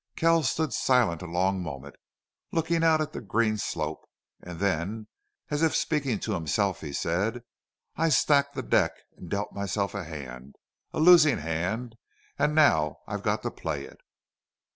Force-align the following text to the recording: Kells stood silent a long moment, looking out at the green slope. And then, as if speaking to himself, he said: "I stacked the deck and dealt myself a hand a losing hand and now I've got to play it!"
Kells 0.15 0.49
stood 0.49 0.73
silent 0.73 1.21
a 1.21 1.27
long 1.27 1.61
moment, 1.61 1.95
looking 2.51 2.83
out 2.83 3.01
at 3.01 3.13
the 3.13 3.21
green 3.21 3.59
slope. 3.59 4.09
And 4.41 4.59
then, 4.59 5.05
as 5.51 5.61
if 5.61 5.75
speaking 5.75 6.19
to 6.21 6.33
himself, 6.33 6.81
he 6.81 6.91
said: 6.91 7.43
"I 7.97 8.09
stacked 8.09 8.55
the 8.55 8.63
deck 8.63 8.93
and 9.15 9.29
dealt 9.29 9.53
myself 9.53 9.93
a 9.93 10.03
hand 10.03 10.55
a 10.91 10.99
losing 10.99 11.37
hand 11.37 11.97
and 12.39 12.55
now 12.55 12.97
I've 13.05 13.21
got 13.21 13.43
to 13.43 13.51
play 13.51 13.85
it!" 13.85 13.99